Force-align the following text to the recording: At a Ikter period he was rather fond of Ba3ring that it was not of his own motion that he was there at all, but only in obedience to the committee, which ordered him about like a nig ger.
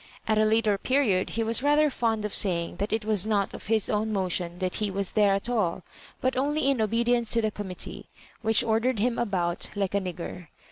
At 0.27 0.39
a 0.39 0.41
Ikter 0.41 0.81
period 0.81 1.29
he 1.37 1.43
was 1.43 1.61
rather 1.61 1.91
fond 1.91 2.25
of 2.25 2.31
Ba3ring 2.33 2.79
that 2.79 2.91
it 2.91 3.05
was 3.05 3.27
not 3.27 3.53
of 3.53 3.67
his 3.67 3.87
own 3.87 4.11
motion 4.11 4.57
that 4.57 4.77
he 4.77 4.89
was 4.89 5.11
there 5.11 5.35
at 5.35 5.47
all, 5.47 5.83
but 6.21 6.35
only 6.35 6.67
in 6.71 6.81
obedience 6.81 7.29
to 7.33 7.41
the 7.43 7.51
committee, 7.51 8.09
which 8.41 8.63
ordered 8.63 8.97
him 8.97 9.19
about 9.19 9.69
like 9.75 9.93
a 9.93 9.99
nig 9.99 10.17
ger. 10.17 10.49